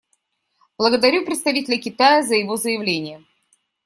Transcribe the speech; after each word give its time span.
Благодарю 0.79 1.23
представителя 1.27 1.77
Китая 1.77 2.23
за 2.23 2.33
его 2.33 2.57
заявление. 2.57 3.23